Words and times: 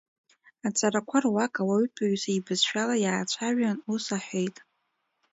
Аҵарақәа 0.67 1.17
руак 1.23 1.53
ауаҩытәыҩса 1.61 2.29
ибызшәала 2.37 2.95
иаацәажәан, 3.03 3.77
ус 3.93 4.05
аҳәеит… 4.17 4.57